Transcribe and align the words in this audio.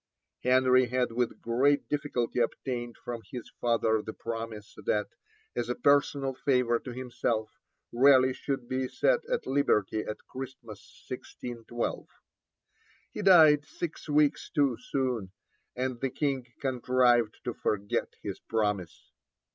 Henry 0.41 0.87
had 0.87 1.11
with 1.11 1.43
great 1.43 1.87
difficulty 1.87 2.39
obtained 2.39 2.95
from 2.97 3.21
his 3.29 3.51
father 3.61 4.01
the 4.01 4.13
promise 4.13 4.73
that, 4.87 5.09
as 5.55 5.69
a 5.69 5.75
personal 5.75 6.33
favour 6.33 6.79
to 6.79 6.91
himself, 6.91 7.51
Raleigh 7.91 8.33
should 8.33 8.67
be 8.67 8.87
set 8.87 9.23
at 9.29 9.45
liberty 9.45 9.99
at 9.99 10.25
Christmas 10.27 10.79
1612. 11.07 12.07
He 13.11 13.21
died 13.21 13.63
six 13.63 14.09
weeks 14.09 14.49
too 14.49 14.75
soon, 14.79 15.33
and 15.75 16.01
the 16.01 16.09
King 16.09 16.47
contrived 16.61 17.39
to 17.43 17.53
forget 17.53 18.15
his 18.23 18.39
promise. 18.39 19.11